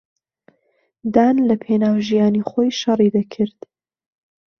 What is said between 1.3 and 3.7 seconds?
لەپێناو ژیانی خۆی شەڕی دەکرد.